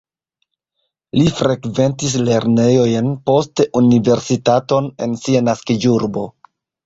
Li 1.17 1.25
frekventis 1.39 2.15
lernejojn, 2.29 3.11
poste 3.31 3.67
universitaton 3.83 4.89
en 5.07 5.15
sia 5.27 5.45
naskiĝurbo. 5.51 6.27